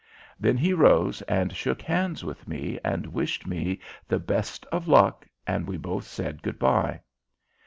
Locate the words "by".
6.57-7.01